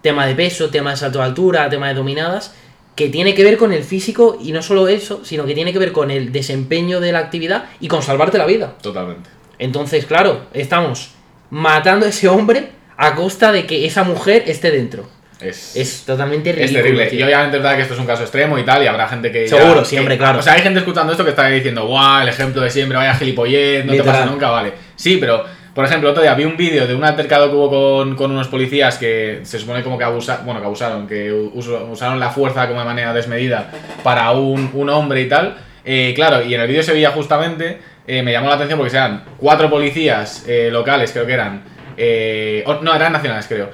[0.00, 2.54] tema de peso, tema de salto de altura, tema de dominadas,
[2.96, 5.78] que tiene que ver con el físico y no solo eso, sino que tiene que
[5.78, 8.78] ver con el desempeño de la actividad y con salvarte la vida.
[8.80, 9.28] Totalmente.
[9.58, 11.10] Entonces, claro, estamos
[11.50, 15.06] matando a ese hombre a costa de que esa mujer esté dentro.
[15.42, 16.78] Es, Es totalmente es ridículo.
[16.82, 17.06] terrible.
[17.06, 17.20] tío.
[17.20, 19.30] Y obviamente es verdad que esto es un caso extremo y tal, y habrá gente
[19.32, 19.46] que.
[19.46, 20.38] ya- Seguro, que- siempre, claro.
[20.38, 23.14] O sea, hay gente escuchando esto que está diciendo, guau, el ejemplo de siempre, vaya
[23.14, 24.18] gilipollez, no te Literal.
[24.20, 24.72] pasa nunca, vale.
[24.96, 28.16] Sí, pero, por ejemplo, otro día vi un vídeo de un altercado que hubo con,
[28.16, 32.30] con unos policías que se supone como que abusaron, bueno, que abusaron, que usaron la
[32.30, 33.70] fuerza como de manera desmedida
[34.02, 35.56] para un, un hombre y tal.
[35.84, 38.94] Eh, claro, y en el vídeo se veía justamente, eh, me llamó la atención porque
[38.94, 41.62] eran cuatro policías eh, locales, creo que eran.
[41.96, 43.70] eh, o- no, eran nacionales, creo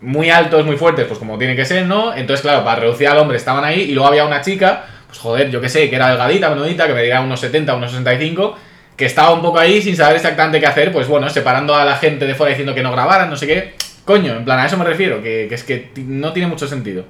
[0.00, 2.14] muy altos, muy fuertes, pues como tiene que ser, ¿no?
[2.14, 5.50] Entonces, claro, para reducir al hombre estaban ahí y luego había una chica, pues joder,
[5.50, 8.56] yo que sé, que era delgadita, menudita, que medía unos 70, unos 65,
[8.96, 11.96] que estaba un poco ahí sin saber exactamente qué hacer, pues bueno, separando a la
[11.96, 13.74] gente de fuera diciendo que no grabaran, no sé qué.
[14.04, 17.04] Coño, en plan, a eso me refiero, que, que es que no tiene mucho sentido.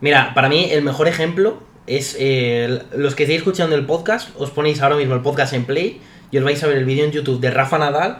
[0.00, 4.50] Mira, para mí el mejor ejemplo es eh, los que estéis escuchando el podcast, os
[4.50, 7.12] ponéis ahora mismo el podcast en play y os vais a ver el vídeo en
[7.12, 8.18] YouTube de Rafa Nadal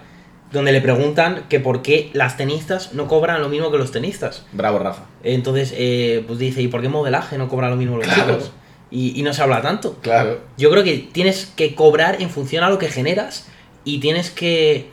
[0.55, 4.47] donde le preguntan que por qué las tenistas no cobran lo mismo que los tenistas.
[4.53, 5.03] Bravo, Rafa.
[5.23, 8.37] Entonces, eh, pues dice, ¿y por qué modelaje no cobra lo mismo los Claro.
[8.39, 8.53] chicos?
[8.91, 9.99] Y, y no se habla tanto.
[10.01, 10.41] Claro.
[10.57, 13.49] Yo creo que tienes que cobrar en función a lo que generas
[13.85, 14.89] y tienes que...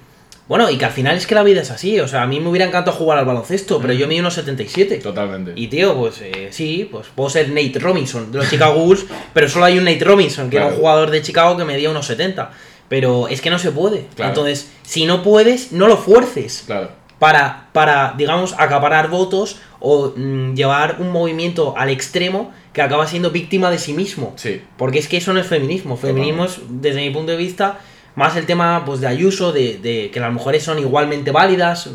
[0.47, 1.97] Bueno, y que al final es que la vida es así.
[2.01, 4.97] O sea, a mí me hubiera encantado jugar al baloncesto, pero yo mido unos 77.
[4.97, 5.53] Totalmente.
[5.55, 9.47] Y tío, pues eh, sí, pues puedo ser Nate Robinson de los Chicago Bulls, pero
[9.47, 12.51] solo hay un Nate Robinson, que era un jugador de Chicago que medía unos 70.
[12.91, 14.07] Pero es que no se puede.
[14.15, 14.31] Claro.
[14.31, 16.89] Entonces, si no puedes, no lo fuerces Claro.
[17.19, 23.31] para, para digamos, acaparar votos o mm, llevar un movimiento al extremo que acaba siendo
[23.31, 24.33] víctima de sí mismo.
[24.35, 24.61] Sí.
[24.75, 25.95] Porque es que eso no es feminismo.
[25.95, 27.79] Feminismo es, desde mi punto de vista,
[28.15, 31.89] más el tema pues, de Ayuso, de, de que las mujeres son igualmente válidas,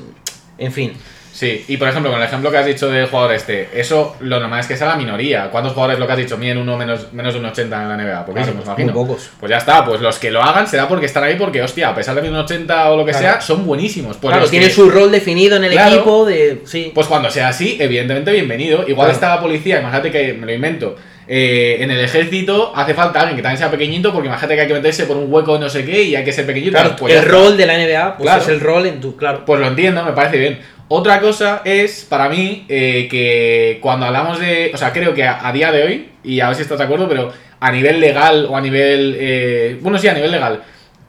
[0.57, 0.93] en fin.
[1.37, 4.41] Sí, y por ejemplo, con el ejemplo que has dicho del jugador este, eso lo
[4.41, 5.51] normal es que sea la minoría.
[5.51, 7.95] ¿Cuántos jugadores lo que has dicho miden uno menos, menos de un 80 en la
[7.99, 8.25] NBA?
[8.25, 8.93] Poquísimos, Claro, imagino.
[8.95, 9.29] muy pocos.
[9.39, 11.95] Pues ya está, pues los que lo hagan será porque están ahí porque, hostia, a
[11.95, 13.27] pesar de un 80 o lo que Claro.
[13.27, 14.17] sea, son buenísimos.
[14.17, 15.97] Pues claro, tiene que- su rol definido en el Claro.
[15.97, 16.63] equipo de...
[16.65, 16.91] Sí.
[16.95, 18.89] Pues cuando sea así, evidentemente bienvenido.
[18.89, 20.97] Igual está la policía, imagínate que me lo invento.
[21.29, 24.69] eh, en el ejército hace falta alguien que también sea pequeñito, porque imagínate que hay
[24.69, 26.71] que meterse por un hueco de no sé qué y hay que ser pequeñito.
[26.71, 28.43] Claro, pues el rol de la NBA pues Claro.
[28.43, 29.17] es el rol en tu...
[29.17, 29.45] Claro.
[29.45, 30.61] Pues lo entiendo, me parece bien.
[30.89, 34.71] Otra cosa es, para mí, eh, que cuando hablamos de.
[34.73, 36.85] O sea, creo que a, a día de hoy, y a ver si estás de
[36.85, 39.17] acuerdo, pero a nivel legal o a nivel.
[39.19, 40.63] eh, bueno, sí, a nivel legal,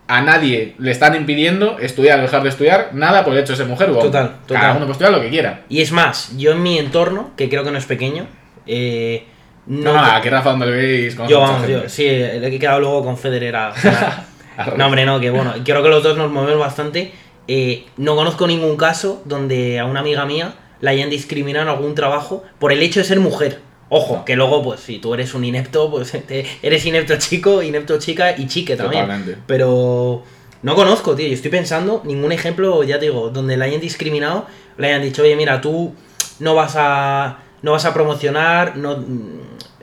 [0.08, 3.58] a nadie le están impidiendo estudiar o dejar de estudiar nada por el hecho de
[3.58, 3.92] ser mujer.
[3.92, 4.62] Total, total.
[4.62, 5.62] Cada uno puede estudiar lo que quiera.
[5.70, 8.26] Y es más, yo en mi entorno, que creo que no es pequeño,
[8.66, 9.26] eh,
[9.68, 10.02] No, no...
[10.02, 11.14] nada, que Rafa, donde lo veis.
[11.14, 13.74] conoce yo, vamos, yo, sí, el que he quedado luego con Federer a.
[14.58, 14.76] Arre.
[14.76, 17.12] No, hombre, no, que bueno, creo que los dos nos movemos bastante.
[17.48, 21.96] Eh, no conozco ningún caso donde a una amiga mía la hayan discriminado en algún
[21.96, 23.60] trabajo por el hecho de ser mujer.
[23.90, 27.98] Ojo, que luego, pues, si tú eres un inepto, pues te- eres inepto chico, inepto
[28.00, 29.04] chica y chique también.
[29.06, 29.38] Totalmente.
[29.48, 30.24] Pero
[30.62, 31.26] no conozco, tío.
[31.28, 34.46] Yo estoy pensando ningún ejemplo, ya te digo, donde la hayan discriminado,
[34.78, 35.94] le hayan dicho, oye, mira, tú
[36.40, 37.40] no vas a.
[37.62, 39.04] no vas a promocionar, no,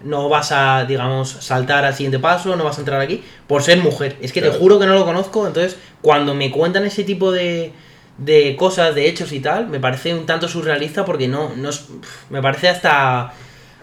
[0.05, 3.79] no vas a, digamos, saltar al siguiente paso, no vas a entrar aquí, por ser
[3.79, 4.17] mujer.
[4.21, 7.73] Es que te juro que no lo conozco, entonces, cuando me cuentan ese tipo de.
[8.19, 11.51] de cosas, de hechos y tal, me parece un tanto surrealista porque no.
[11.57, 11.87] no es-
[12.31, 13.33] me parece hasta.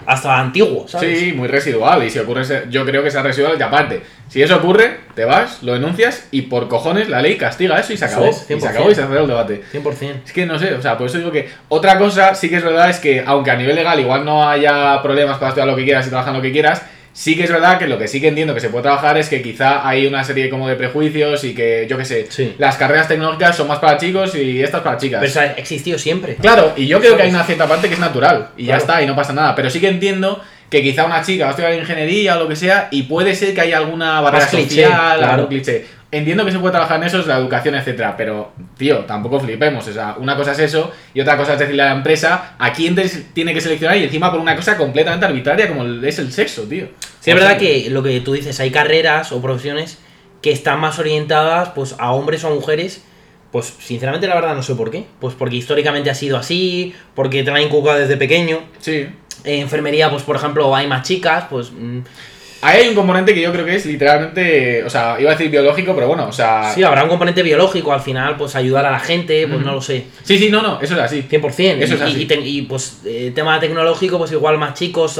[0.05, 1.19] Hasta antiguo, ¿sabes?
[1.19, 2.03] Sí, muy residual.
[2.03, 3.55] Y si ocurre, ese- yo creo que sea residual.
[3.59, 7.79] Y aparte, si eso ocurre, te vas, lo denuncias y por cojones la ley castiga
[7.79, 8.25] eso y se acabó.
[8.25, 8.69] es, y se 100%.
[8.69, 9.61] acabó y se cerró el debate.
[9.71, 10.21] 100%.
[10.25, 12.63] Es que no sé, o sea, por eso digo que otra cosa sí que es
[12.63, 15.83] verdad es que, aunque a nivel legal igual no haya problemas para estudiar lo que
[15.83, 16.81] quieras y trabajar lo que quieras,
[17.13, 19.27] sí que es verdad que lo que sí que entiendo que se puede trabajar es
[19.29, 22.55] que quizá hay una serie como de prejuicios y que, yo qué sé, Sí.
[22.57, 25.19] las carreras tecnológicas son más para chicos y estas para chicas.
[25.19, 26.35] Pero eso ha existido siempre.
[26.35, 29.01] Claro, y yo creo que hay una cierta parte que es natural y ya está
[29.01, 31.73] y no pasa nada, pero sí que entiendo que quizá una chica va a estudiar
[31.73, 35.17] ingeniería o lo que sea y puede ser que haya alguna barrera Más cliché, social,
[35.17, 35.33] claro.
[35.33, 35.85] algún cliché.
[36.13, 39.87] Entiendo que se puede trabajar en eso, es la educación, etcétera, pero tío, tampoco flipemos,
[39.87, 42.73] o sea, una cosa es eso y otra cosa es decirle a la empresa a
[42.73, 42.97] quién
[43.33, 46.87] tiene que seleccionar y encima por una cosa completamente arbitraria como es el sexo, tío.
[47.21, 49.99] Sí, es verdad que lo que tú dices, hay carreras o profesiones
[50.41, 53.03] que están más orientadas pues a hombres o a mujeres.
[53.51, 55.05] Pues sinceramente la verdad no sé por qué.
[55.19, 58.59] Pues porque históricamente ha sido así, porque te la han inculcado desde pequeño.
[58.79, 59.07] Sí.
[59.43, 61.71] En enfermería, pues por ejemplo, hay más chicas, pues...
[62.63, 65.49] Ahí hay un componente que yo creo que es literalmente, o sea, iba a decir
[65.49, 66.71] biológico, pero bueno, o sea...
[66.73, 69.81] Sí, habrá un componente biológico al final, pues ayudar a la gente, pues no lo
[69.81, 70.05] sé.
[70.23, 71.23] sí, sí, no, no, eso es así.
[71.29, 71.77] 100%.
[71.81, 72.21] Eso es y, así.
[72.21, 75.19] y, te- y, pues eh, tema tecnológico, pues igual más chicos,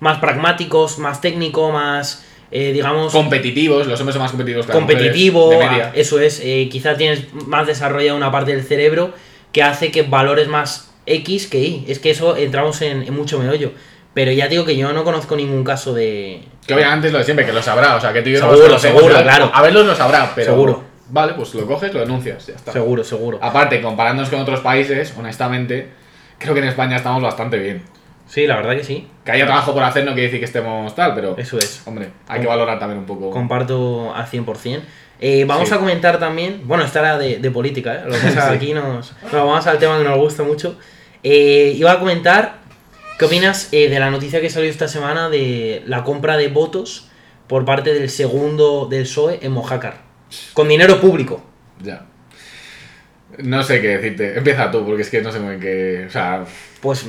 [0.00, 3.12] más pragmáticos, más técnico, más, eh, digamos...
[3.12, 5.90] competitivos, los hombres son más competitivos que las competitivo, mujeres, de media.
[5.90, 9.12] a- eso es, eh, quizá tienes más desarrollada una parte del cerebro
[9.52, 11.84] que hace que valores más X que Y.
[11.88, 13.72] Es que eso entramos en, en mucho meollo.
[14.14, 16.42] Pero ya digo que yo no conozco ningún caso de...
[16.66, 18.40] Que obviamente es lo de siempre, que lo sabrá, o sea, que tú y yo
[18.40, 19.50] no Seguro, conocemos, seguro, claro.
[19.54, 20.52] A verlos lo sabrá, pero...
[20.52, 20.84] Seguro.
[21.10, 22.72] vale, pues lo coges, lo denuncias, ya está.
[22.72, 23.38] Seguro, seguro.
[23.40, 25.88] Aparte, comparándonos con otros países, honestamente,
[26.38, 27.82] creo que en España estamos bastante bien.
[28.26, 29.08] Sí, la verdad que sí.
[29.24, 31.82] Que haya trabajo por hacer no quiere decir que estemos tal, pero, Eso es.
[31.86, 33.30] hombre, hay que valorar también un poco.
[33.30, 34.80] Comparto al 100%.
[35.20, 35.74] Eh, vamos Sí.
[35.74, 38.02] a comentar también, bueno, esta era de, de política, ¿eh?
[38.06, 38.54] lo que pasa Sí.
[38.56, 40.76] aquí nos, nos vamos al tema que nos gusta mucho.
[41.22, 42.59] Eh, iba a comentar,
[43.20, 47.08] ¿qué opinas eh, de la noticia que salió esta semana de la compra de votos
[47.46, 49.98] por parte del segundo del PSOE en Mojácar?
[50.54, 51.42] Con dinero público.
[51.82, 52.06] Ya.
[53.38, 54.38] No sé qué decirte.
[54.38, 56.04] Empieza tú, porque es que no sé muy bien qué.
[56.08, 56.44] O sea,
[56.80, 57.06] Pues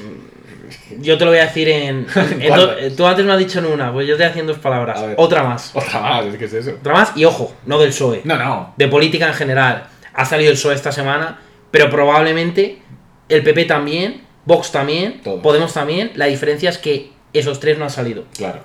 [1.00, 2.06] yo te lo voy a decir en...
[2.16, 2.58] en ¿Cuántas?
[2.58, 4.42] do- eh, tú antes me has dicho en una, pues yo te voy a decir
[4.42, 5.02] en dos palabras.
[5.02, 5.16] Ver.
[5.18, 5.72] Otra más.
[5.76, 6.72] otra más, es que es eso.
[6.80, 8.22] Otra más y ojo, no del PSOE.
[8.26, 8.74] No, no.
[8.78, 9.88] de política en general.
[10.14, 11.40] Ha salido el PSOE esta semana,
[11.72, 12.82] pero probablemente
[13.30, 15.42] el PP también, Vox también, Todos.
[15.42, 16.12] Podemos también.
[16.16, 18.26] La diferencia es que esos tres no han salido.
[18.36, 18.60] Claro,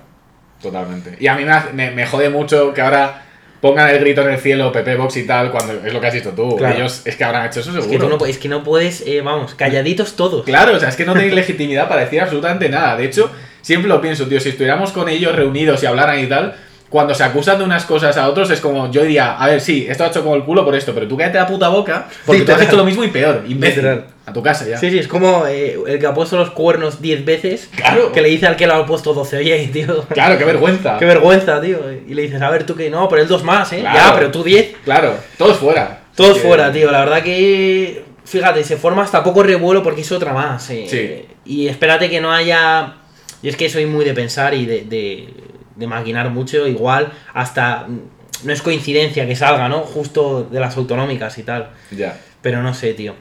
[0.61, 1.17] totalmente.
[1.19, 3.23] Y a mí me, jode mucho que ahora
[3.61, 6.13] pongan el grito en el cielo, PP, Vox y tal, cuando es lo que has
[6.13, 6.55] dicho tú.
[6.57, 6.75] Claro.
[6.75, 7.85] Ellos es que habrán hecho eso seguro.
[7.85, 10.45] Es que, tú no, pu- es que no puedes, eh, vamos, calladitos todos.
[10.45, 12.95] Claro, o sea, es que no tenéis legitimidad para decir absolutamente nada.
[12.97, 16.55] De hecho, siempre lo pienso, tío, si estuviéramos con ellos reunidos y hablaran y tal,
[16.89, 19.85] cuando se acusan de unas cosas a otros es como, yo diría, a ver, sí,
[19.89, 22.43] esto ha hecho como el culo por esto, pero tú cállate la puta boca, porque
[22.43, 23.77] tú has hecho lo mismo y peor, imbécil.
[23.83, 24.05] Literal.
[24.27, 24.77] A tu casa ya.
[24.77, 28.11] Sí, sí, es como eh, el que ha puesto los cuernos 10 veces, Claro.
[28.11, 30.97] que le dice al que lo ha puesto 12, oye, tío, Claro, qué vergüenza.
[30.99, 31.79] qué vergüenza, tío.
[32.07, 33.79] Y le dices, a ver, tú que no, pero él dos más, ¿eh?
[33.79, 33.97] Claro.
[33.97, 34.75] Ya, pero tú 10.
[34.83, 36.01] Claro, todos fuera.
[36.13, 36.91] Todos que- fuera, tío.
[36.91, 38.03] La verdad que.
[38.25, 40.69] Fíjate, se forma hasta poco revuelo porque es otra más.
[40.71, 40.85] eh.
[40.89, 41.35] Sí.
[41.45, 42.95] Y espérate que no haya.
[43.41, 45.29] Y es que soy muy de pensar y de, de,
[45.77, 46.67] de maquinar mucho.
[46.67, 47.85] Igual, hasta.
[47.87, 47.99] mm,
[48.43, 49.79] No es coincidencia que salga, ¿no?
[49.83, 51.69] Justo de las autonómicas y tal.
[51.91, 52.19] Ya.
[52.41, 53.13] Pero no sé, tío.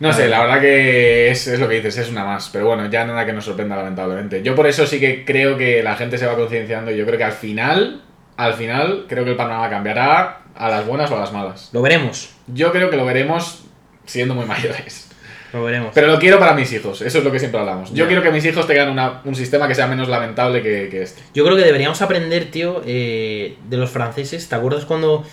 [0.00, 2.48] No sé, la verdad que es, es lo que dices, es una más.
[2.52, 4.42] Pero bueno, ya nada que nos sorprenda, lamentablemente.
[4.42, 7.16] Yo por eso sí que creo que la gente se va concienciando y yo creo
[7.18, 8.02] que al final,
[8.36, 11.70] al final, creo que el panorama cambiará a las buenas o a las malas.
[11.72, 12.30] Lo veremos.
[12.48, 13.64] Yo creo que lo veremos
[14.04, 15.10] siendo muy mayores.
[15.52, 15.92] Lo veremos.
[15.94, 17.94] Pero lo quiero para mis hijos, eso es lo que siempre hablamos.
[17.94, 21.02] Yo quiero que mis hijos tengan una- un sistema que sea menos lamentable que, que
[21.02, 21.22] este.
[21.32, 24.48] Yo creo que deberíamos aprender, tío, eh, de los franceses.
[24.48, 25.24] ¿Te acuerdas cuando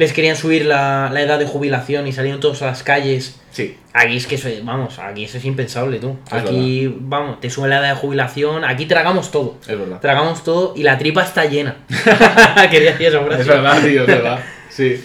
[0.00, 3.38] les querían subir la, la edad de jubilación y salieron todos a las calles?
[3.50, 6.16] Sí, Aquí es que eso, vamos, aquí eso es impensable, tú.
[6.28, 9.58] Es Aquí, vamos, te sube la edad de jubilación, aquí tragamos todo.
[9.60, 10.00] es verdad.
[10.00, 11.76] Tragamos todo y la tripa está llena.
[12.70, 14.40] Quería decir eso, Es verdad, tío, es verdad.
[14.70, 15.04] Sí.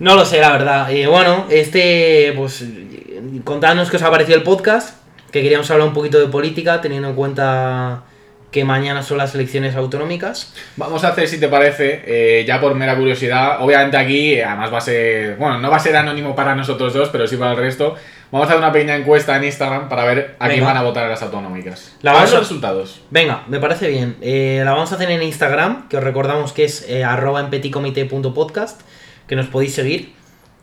[0.00, 0.90] No lo sé, la verdad.
[0.90, 4.96] Eh, bueno, este, pues, eh, contadnos qué os ha parecido el podcast,
[5.30, 8.02] que queríamos hablar un poquito de política, teniendo en cuenta
[8.50, 10.54] que mañana son las elecciones autonómicas.
[10.76, 14.72] Vamos a hacer, si te parece, eh, ya por mera curiosidad, obviamente aquí, eh, además
[14.72, 17.52] va a ser, bueno, no va a ser anónimo para nosotros dos, pero sí para
[17.52, 17.96] el resto.
[18.30, 21.08] Vamos a hacer una pequeña encuesta en Instagram para ver a quién van a votar
[21.08, 21.96] las autonómicas.
[22.02, 23.00] La A ver los resultados.
[23.10, 24.16] Venga, me parece bien.
[24.20, 27.50] Eh, la vamos a hacer en Instagram, que os recordamos que es eh, arroba en
[27.50, 28.80] petitcomité.podcast,
[29.28, 30.14] que nos podéis seguir.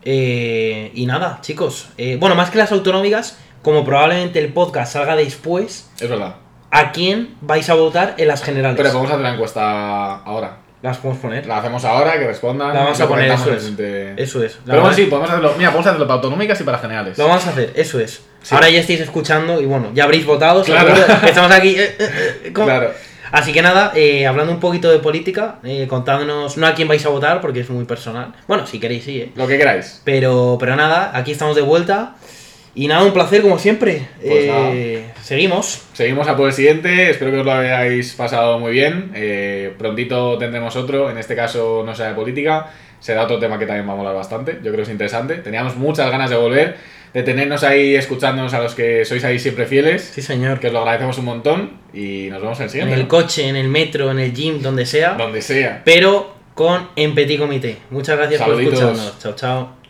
[0.05, 1.89] Y nada, chicos.
[2.19, 6.42] bueno, más que las autonómicas, como probablemente el podcast salga después, Es verdad.
[6.73, 8.77] ¿A quién vais a votar en las generales?
[8.77, 10.57] Pero podemos hacer la encuesta ahora.
[10.81, 11.45] Las podemos poner.
[11.45, 12.73] La hacemos ahora, que respondan.
[12.73, 13.71] La vamos a poner, eso es.
[14.17, 14.55] Eso es.
[14.65, 15.53] La Pero bueno, sí, podemos hacerlo.
[15.57, 17.17] Mira, podemos hacerlo para autonómicas y para generales.
[17.17, 18.21] Lo vamos a hacer, eso es.
[18.41, 18.53] Sí.
[18.53, 20.61] Ahora ya estáis escuchando y bueno, ya habréis votado.
[20.63, 20.93] Claro.
[21.25, 21.75] Estamos aquí.
[21.77, 22.51] eh, eh, eh.
[22.53, 22.91] Claro.
[23.31, 27.09] Así que nada, eh, hablando un poquito de política, contádnos no a quién vais a
[27.09, 28.33] votar porque es muy personal.
[28.47, 29.31] Bueno, si queréis, sí.
[29.35, 30.01] Lo que queráis.
[30.03, 32.15] Pero, pero nada, aquí estamos de vuelta.
[32.75, 34.07] Y nada, un placer como siempre.
[34.19, 35.83] Pues Eh, seguimos.
[35.93, 39.11] Seguimos a por el siguiente, espero que os lo hayáis pasado muy bien.
[39.13, 43.65] Eh, prontito tendremos otro, en este caso no sea de política, será otro tema que
[43.67, 45.35] también va a molar bastante, yo creo que es interesante.
[45.35, 46.77] Teníamos muchas ganas de volver,
[47.13, 50.59] de tenernos ahí escuchándonos a los que sois ahí siempre fieles, Sí, señor.
[50.59, 52.95] que os lo agradecemos un montón y nos vemos en el En siguiente.
[52.95, 55.13] el coche, en el metro, en el gym, donde sea.
[55.13, 55.83] Donde sea.
[55.85, 57.77] Pero con En Petit Comité.
[57.91, 58.79] Muchas gracias Saluditos.
[58.79, 59.19] por escucharnos.
[59.19, 59.82] Chao, chao.